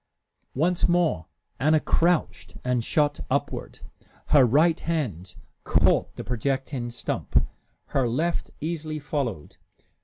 Once 0.55 0.89
more 0.89 1.27
Anna 1.59 1.79
crouched 1.79 2.57
and 2.63 2.83
shot 2.83 3.19
upward. 3.29 3.81
Her 4.29 4.43
right 4.47 4.79
hand 4.79 5.35
caught 5.63 6.15
the 6.15 6.23
projecting 6.23 6.89
stump, 6.89 7.45
her 7.89 8.09
left 8.09 8.49
easily 8.61 8.97
followed. 8.97 9.57